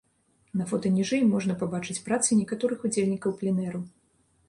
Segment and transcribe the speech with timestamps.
[0.61, 3.89] На фота ніжэй можна пабачыць працы некаторых удзельнікаў пленэру.